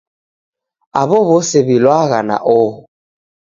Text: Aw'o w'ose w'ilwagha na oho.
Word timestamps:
Aw'o 1.01 1.19
w'ose 1.27 1.57
w'ilwagha 1.67 2.19
na 2.27 2.37
oho. 2.57 2.79